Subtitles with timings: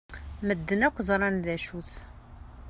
[0.47, 1.91] Medden akk ẓran d acu-t.